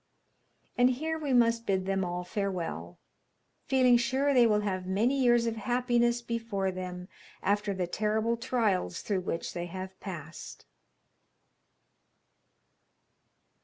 [0.79, 2.97] And here we must bid them all farewell,
[3.67, 7.07] feeling sure they will have many years of happiness before them
[7.43, 10.65] after the terrible trials through which they have passed.